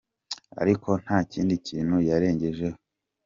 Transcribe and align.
’Ariko 0.61 0.89
nta 1.03 1.17
kindi 1.31 1.53
kintu 1.67 1.95
yarengejeho. 2.09 2.77